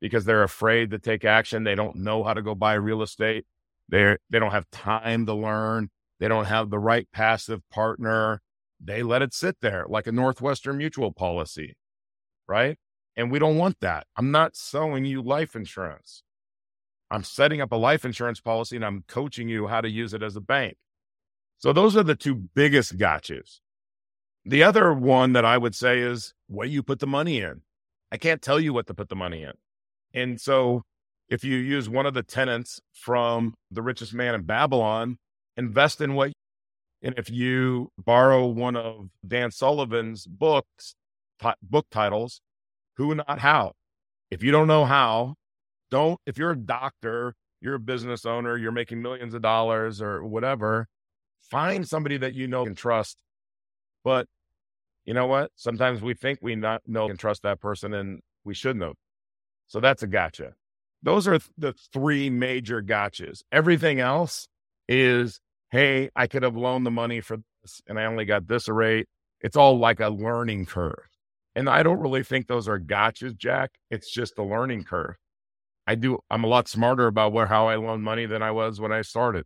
[0.00, 1.64] because they're afraid to take action.
[1.64, 3.46] They don't know how to go buy real estate.
[3.88, 5.88] They they don't have time to learn.
[6.20, 8.42] They don't have the right passive partner
[8.80, 11.74] they let it sit there like a Northwestern Mutual policy,
[12.46, 12.78] right?
[13.18, 14.06] And we don't want that.
[14.16, 16.22] I'm not selling you life insurance.
[17.10, 20.22] I'm setting up a life insurance policy and I'm coaching you how to use it
[20.22, 20.76] as a bank.
[21.58, 23.58] So those are the two biggest gotchas.
[24.44, 27.62] The other one that I would say is what you put the money in.
[28.12, 29.52] I can't tell you what to put the money in.
[30.14, 30.84] And so
[31.28, 35.18] if you use one of the tenants from The Richest Man in Babylon,
[35.56, 36.32] invest in what
[37.02, 40.94] and if you borrow one of Dan Sullivan's books,
[41.40, 42.40] t- book titles,
[42.98, 43.72] who not how?
[44.30, 45.36] If you don't know how,
[45.90, 50.24] don't, if you're a doctor, you're a business owner, you're making millions of dollars or
[50.24, 50.86] whatever,
[51.40, 53.22] find somebody that you know and trust.
[54.04, 54.26] But
[55.06, 55.50] you know what?
[55.54, 58.94] Sometimes we think we not know and trust that person and we shouldn't have.
[59.68, 60.54] So that's a gotcha.
[61.02, 63.42] Those are the three major gotchas.
[63.52, 64.48] Everything else
[64.88, 68.68] is hey, I could have loaned the money for this and I only got this
[68.68, 69.06] rate.
[69.40, 71.08] It's all like a learning curve.
[71.58, 73.72] And I don't really think those are gotchas, Jack.
[73.90, 75.16] It's just a learning curve.
[75.88, 78.80] I do, I'm a lot smarter about where, how I loan money than I was
[78.80, 79.44] when I started.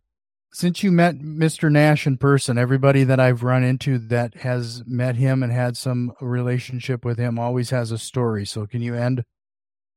[0.51, 1.71] Since you met Mr.
[1.71, 6.11] Nash in person, everybody that I've run into that has met him and had some
[6.21, 8.45] relationship with him always has a story.
[8.45, 9.23] So can you end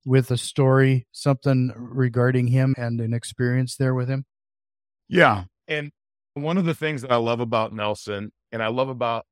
[0.07, 4.24] with a story, something regarding him and an experience there with him?
[5.07, 5.44] Yeah.
[5.68, 5.90] And
[6.33, 9.26] one of the things that I love about Nelson and I love about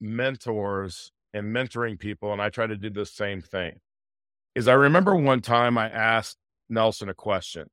[0.00, 3.78] mentors and mentoring people, and I try to do the same thing,
[4.54, 6.36] is I remember one time I asked
[6.68, 7.68] Nelson a question.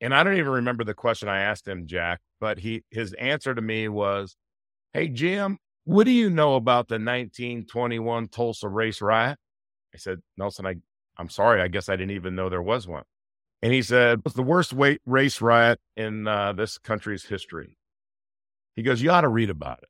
[0.00, 3.54] And I don't even remember the question I asked him, Jack, but he his answer
[3.54, 4.36] to me was,
[4.92, 9.38] Hey Jim, what do you know about the 1921 Tulsa race riot?
[9.94, 10.76] I said, Nelson, I,
[11.16, 13.04] I'm sorry, I guess I didn't even know there was one.
[13.62, 14.74] And he said, It's the worst
[15.06, 17.78] race riot in uh, this country's history.
[18.74, 19.88] He goes, You ought to read about it.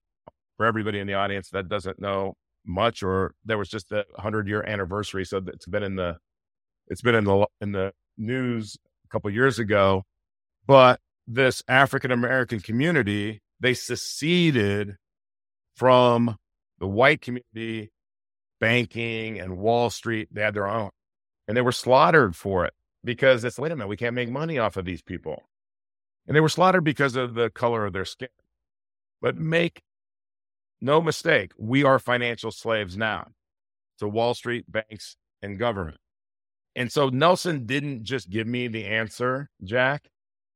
[0.56, 2.34] For everybody in the audience that doesn't know
[2.66, 5.24] much, or there was just a hundred year anniversary.
[5.24, 6.18] So it's been in the
[6.88, 10.04] it's been in the in the news a couple years ago.
[10.66, 14.96] But this African American community, they seceded
[15.74, 16.36] from
[16.78, 17.90] the white community,
[18.60, 20.28] banking and Wall Street.
[20.32, 20.90] They had their own.
[21.48, 22.74] And they were slaughtered for it
[23.04, 25.44] because it's wait a minute, we can't make money off of these people.
[26.26, 28.28] And they were slaughtered because of the color of their skin.
[29.22, 29.82] But make
[30.80, 33.28] no mistake, we are financial slaves now
[33.98, 35.98] to Wall Street, banks, and government.
[36.74, 40.08] And so Nelson didn't just give me the answer, Jack.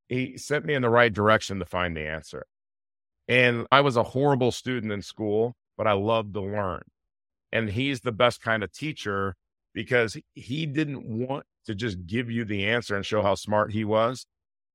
[0.09, 2.45] He sent me in the right direction to find the answer.
[3.29, 6.83] And I was a horrible student in school, but I loved to learn.
[7.53, 9.37] And he's the best kind of teacher
[9.73, 13.85] because he didn't want to just give you the answer and show how smart he
[13.85, 14.27] was.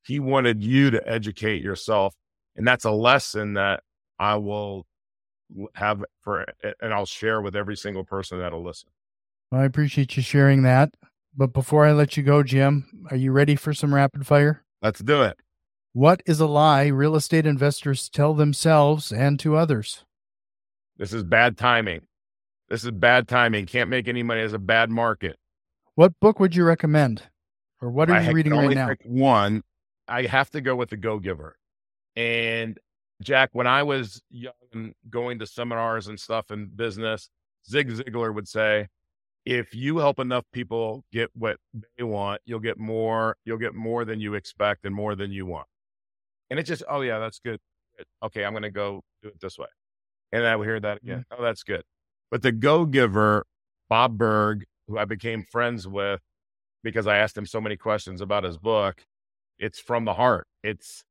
[0.03, 2.15] He wanted you to educate yourself
[2.55, 3.81] and that's a lesson that
[4.19, 4.85] I will
[5.75, 6.45] have for,
[6.81, 8.89] and I'll share with every single person that'll listen.
[9.51, 10.93] Well, I appreciate you sharing that.
[11.37, 14.63] But before I let you go, Jim, are you ready for some rapid fire?
[14.81, 15.37] Let's do it.
[15.91, 20.05] What is a lie real estate investors tell themselves and to others?
[20.97, 22.01] This is bad timing.
[22.69, 23.65] This is bad timing.
[23.65, 24.41] Can't make any money.
[24.41, 25.37] It's a bad market.
[25.95, 27.23] What book would you recommend?
[27.81, 28.95] Or what are I you reading right now?
[29.03, 29.61] One,
[30.07, 31.57] I have to go with The Go Giver.
[32.15, 32.79] And
[33.25, 37.29] Jack, when I was young and going to seminars and stuff in business,
[37.67, 38.87] Zig Ziglar would say,
[39.45, 41.57] if you help enough people get what
[41.97, 45.45] they want, you'll get more, you'll get more than you expect and more than you
[45.45, 45.67] want.
[46.49, 47.59] And it just, oh yeah, that's good.
[48.23, 49.67] Okay, I'm going to go do it this way.
[50.31, 51.25] And I would hear that again.
[51.31, 51.41] Mm-hmm.
[51.41, 51.83] Oh, that's good.
[52.31, 53.45] But the go giver,
[53.89, 56.21] Bob Burg, who I became friends with
[56.83, 59.03] because I asked him so many questions about his book,
[59.57, 60.47] it's from the heart.
[60.63, 61.03] It's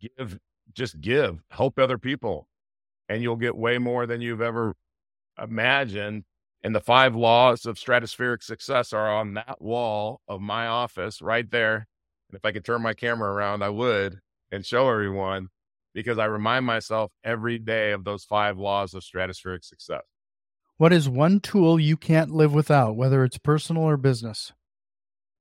[0.00, 0.38] give,
[0.74, 2.48] just give, help other people,
[3.08, 4.74] and you'll get way more than you've ever
[5.40, 6.24] imagined
[6.62, 11.48] And the five laws of stratospheric success are on that wall of my office right
[11.48, 11.86] there.
[12.28, 14.18] And if I could turn my camera around, I would
[14.50, 15.48] and show everyone
[15.94, 20.02] because I remind myself every day of those five laws of stratospheric success.
[20.76, 24.52] What is one tool you can't live without, whether it's personal or business?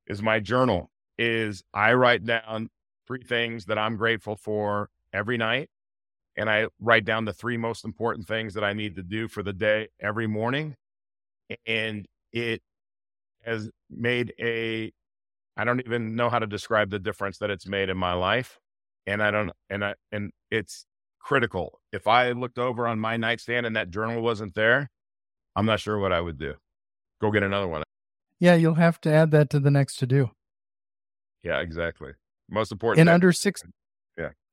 [0.07, 0.91] Is my journal.
[1.17, 2.69] Is I write down
[3.07, 5.69] three things that I'm grateful for every night.
[6.37, 9.41] And I write down the three most important things that I need to do for
[9.41, 10.75] the day every morning
[11.65, 12.61] and it
[13.43, 14.91] has made a
[15.57, 18.59] I don't even know how to describe the difference that it's made in my life.
[19.07, 20.85] And I don't and I and it's
[21.19, 21.79] critical.
[21.93, 24.89] If I looked over on my nightstand and that journal wasn't there,
[25.55, 26.55] I'm not sure what I would do.
[27.21, 27.83] Go get another one.
[28.39, 30.31] Yeah, you'll have to add that to the next to do.
[31.43, 32.11] Yeah, exactly.
[32.49, 33.01] Most important.
[33.01, 33.61] In under six.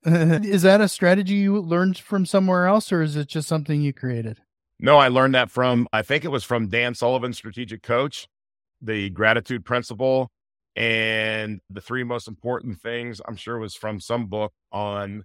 [0.05, 3.93] Is that a strategy you learned from somewhere else or is it just something you
[3.93, 4.41] created?
[4.81, 8.27] No, I learned that from, I think it was from Dan Sullivan, strategic coach,
[8.81, 10.33] the gratitude principle.
[10.75, 15.23] And the three most important things, I'm sure, was from some book on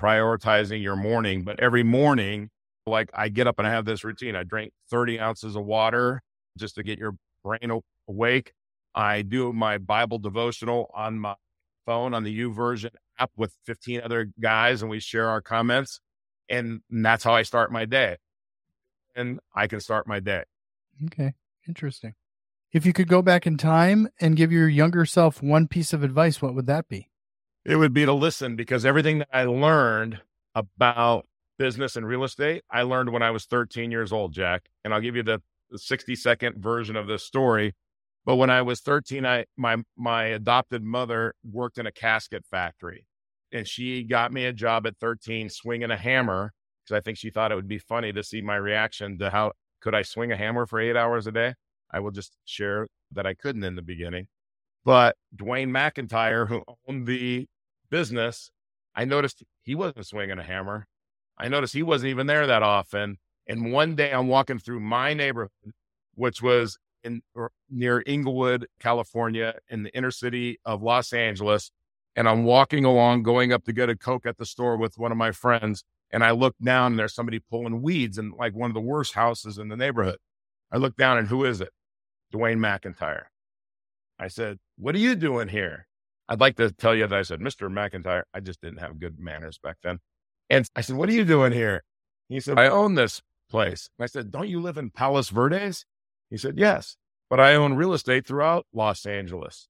[0.00, 1.42] prioritizing your morning.
[1.42, 2.48] But every morning,
[2.86, 4.36] like I get up and I have this routine.
[4.36, 6.22] I drink 30 ounces of water
[6.56, 7.14] just to get your
[7.44, 8.52] brain awake.
[8.94, 11.34] I do my Bible devotional on my
[11.84, 16.00] phone on the YouVersion app with 15 other guys, and we share our comments.
[16.48, 18.18] And that's how I start my day
[19.14, 20.44] and I can start my day.
[21.06, 21.34] Okay.
[21.66, 22.14] Interesting.
[22.72, 26.02] If you could go back in time and give your younger self one piece of
[26.02, 27.08] advice, what would that be?
[27.64, 30.20] It would be to listen because everything that I learned
[30.54, 31.26] about
[31.58, 34.68] business and real estate, I learned when I was 13 years old, Jack.
[34.84, 35.40] And I'll give you the,
[35.70, 37.74] the 60 second version of this story.
[38.24, 43.06] But when I was 13, I my my adopted mother worked in a casket factory.
[43.52, 46.52] And she got me a job at 13 swinging a hammer
[46.82, 49.52] because I think she thought it would be funny to see my reaction to how
[49.80, 51.54] could I swing a hammer for eight hours a day.
[51.90, 54.26] I will just share that I couldn't in the beginning.
[54.84, 57.46] But Dwayne McIntyre, who owned the
[57.90, 58.50] business,
[58.94, 60.86] I noticed he wasn't swinging a hammer.
[61.38, 63.18] I noticed he wasn't even there that often.
[63.46, 65.72] And one day I'm walking through my neighborhood,
[66.14, 67.22] which was in
[67.70, 71.70] near Inglewood, California, in the inner city of Los Angeles.
[72.16, 75.12] And I'm walking along, going up to get a Coke at the store with one
[75.12, 75.84] of my friends.
[76.10, 79.14] And I look down and there's somebody pulling weeds in like one of the worst
[79.14, 80.18] houses in the neighborhood.
[80.70, 81.70] I look down and who is it?
[82.32, 83.24] Dwayne McIntyre.
[84.18, 85.86] I said, What are you doing here?
[86.28, 87.68] I'd like to tell you that I said, Mr.
[87.70, 89.98] McIntyre, I just didn't have good manners back then.
[90.48, 91.82] And I said, What are you doing here?
[92.28, 93.90] He said, I own this place.
[93.98, 95.84] And I said, Don't you live in Palos Verdes?
[96.34, 96.96] He said, Yes,
[97.30, 99.68] but I own real estate throughout Los Angeles.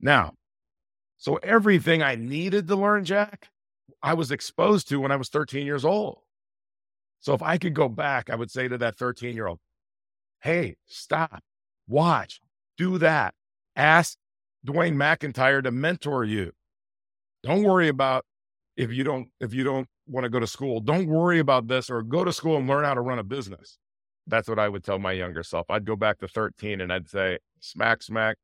[0.00, 0.34] Now,
[1.16, 3.48] so everything I needed to learn, Jack,
[4.00, 6.20] I was exposed to when I was 13 years old.
[7.18, 9.58] So if I could go back, I would say to that 13 year old,
[10.40, 11.42] Hey, stop,
[11.88, 12.40] watch,
[12.76, 13.34] do that.
[13.74, 14.16] Ask
[14.64, 16.52] Dwayne McIntyre to mentor you.
[17.42, 18.24] Don't worry about
[18.76, 21.90] if you don't, if you don't want to go to school, don't worry about this
[21.90, 23.78] or go to school and learn how to run a business.
[24.28, 25.70] That's what I would tell my younger self.
[25.70, 28.36] I'd go back to 13 and I'd say, smack, smack.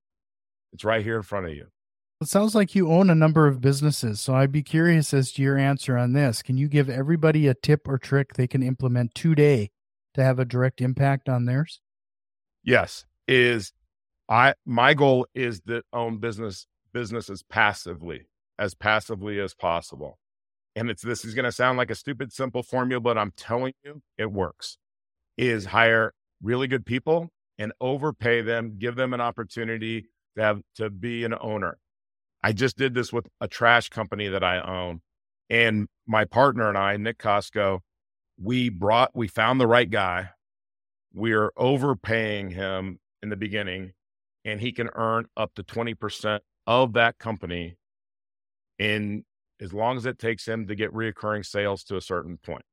[0.73, 1.67] It's right here in front of you.
[2.21, 5.43] It sounds like you own a number of businesses, so I'd be curious as to
[5.43, 6.43] your answer on this.
[6.43, 9.71] Can you give everybody a tip or trick they can implement today
[10.15, 11.81] to have a direct impact on theirs?
[12.63, 13.73] Yes, is
[14.29, 18.29] I my goal is to own business businesses passively,
[18.59, 20.19] as passively as possible.
[20.77, 23.75] And it's this is going to sound like a stupid simple formula, but I'm telling
[23.85, 24.79] you it works.
[25.37, 26.13] Is hire
[26.43, 30.07] really good people and overpay them, give them an opportunity
[30.37, 31.79] to have to be an owner
[32.45, 35.01] I just did this with a trash company that I own.
[35.49, 37.79] And my partner and I, Nick Costco,
[38.39, 40.29] we brought, we found the right guy.
[41.15, 43.93] We are overpaying him in the beginning,
[44.45, 47.79] and he can earn up to 20% of that company
[48.79, 49.25] in
[49.59, 52.67] as long as it takes him to get reoccurring sales to a certain point.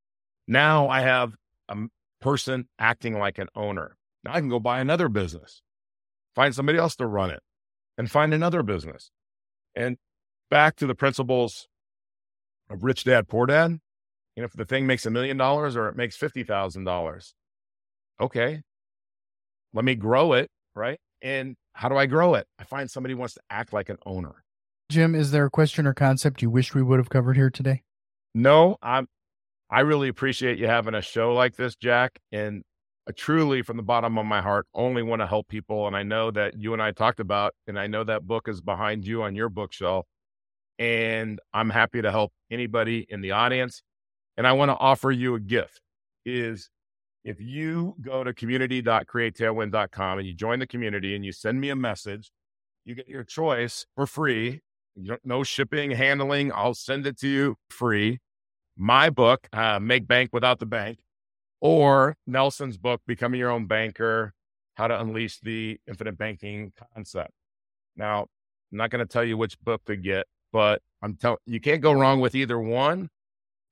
[0.50, 1.34] Now I have
[1.70, 1.78] a
[2.22, 3.98] person acting like an owner.
[4.24, 5.62] Now I can go buy another business,
[6.36, 7.42] find somebody else to run it,
[7.98, 9.12] and find another business.
[9.76, 9.98] And
[10.50, 11.68] back to the principles
[12.70, 13.80] of rich dad, poor dad.
[14.36, 17.34] You know, if the thing makes a million dollars or it makes $50,000,
[18.22, 18.62] okay,
[19.74, 20.50] let me grow it.
[20.76, 21.00] Right.
[21.22, 22.48] And how do I grow it?
[22.58, 24.44] I find somebody wants to act like an owner.
[24.90, 27.84] Jim, is there a question or concept you wish we would have covered here today?
[28.34, 29.08] No, I'm,
[29.72, 32.20] I really appreciate you having a show like this, Jack.
[32.34, 32.64] And
[33.08, 35.88] I truly, from the bottom of my heart, only want to help people.
[35.88, 38.60] And I know that you and I talked about, and I know that book is
[38.60, 40.06] behind you on your bookshelf.
[40.78, 43.82] And I'm happy to help anybody in the audience.
[44.36, 45.80] And I want to offer you a gift
[46.26, 46.70] is
[47.24, 51.76] if you go to community.createtailwind.com and you join the community and you send me a
[51.76, 52.32] message,
[52.84, 54.62] you get your choice for free.
[54.96, 56.52] You don't no shipping, handling.
[56.54, 58.20] I'll send it to you free.
[58.82, 60.98] My book, uh, Make Bank Without the Bank,
[61.60, 64.34] or Nelson's book, Becoming Your Own Banker:
[64.74, 67.30] How to Unleash the Infinite Banking Concept.
[67.96, 71.62] Now, I'm not going to tell you which book to get, but I'm telling you
[71.62, 73.10] can't go wrong with either one.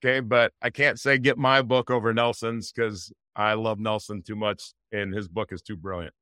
[0.05, 4.35] Okay, but I can't say get my book over Nelson's because I love Nelson too
[4.35, 6.13] much and his book is too brilliant.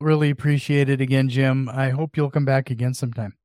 [0.00, 1.70] Really appreciate it again, Jim.
[1.70, 3.38] I hope you'll come back again sometime.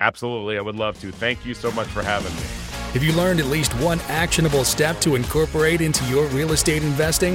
[0.00, 0.56] Absolutely.
[0.56, 1.12] I would love to.
[1.12, 2.67] Thank you so much for having me.
[2.94, 7.34] Have you learned at least one actionable step to incorporate into your real estate investing?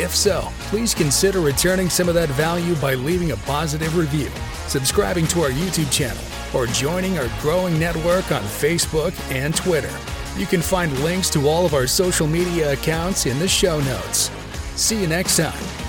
[0.00, 4.30] If so, please consider returning some of that value by leaving a positive review,
[4.66, 6.24] subscribing to our YouTube channel,
[6.54, 9.94] or joining our growing network on Facebook and Twitter.
[10.38, 14.30] You can find links to all of our social media accounts in the show notes.
[14.74, 15.83] See you next time.